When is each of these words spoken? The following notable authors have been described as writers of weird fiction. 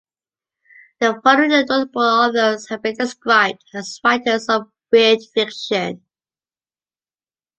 The 0.99 1.21
following 1.23 1.49
notable 1.51 2.01
authors 2.01 2.67
have 2.69 2.81
been 2.81 2.95
described 2.95 3.63
as 3.75 3.99
writers 4.03 4.49
of 4.49 4.71
weird 4.91 5.19
fiction. 5.35 6.03